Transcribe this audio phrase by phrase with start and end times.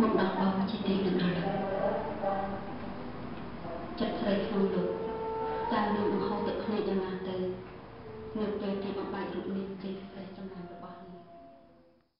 [0.00, 1.30] មុខដល់បងជាទីនឹងអា
[4.00, 4.88] ចិត្តស្រីក្នុងលោក
[5.72, 7.36] តាមនឹងមហោទឹកភ្នែកយ៉ាងណាទៅ
[8.38, 9.07] នៅពេលទីបង